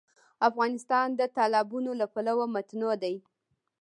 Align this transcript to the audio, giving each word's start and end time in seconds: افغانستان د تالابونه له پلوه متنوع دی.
افغانستان 0.49 1.07
د 1.19 1.21
تالابونه 1.37 1.91
له 2.01 2.07
پلوه 2.13 2.45
متنوع 2.55 2.95
دی. 3.03 3.15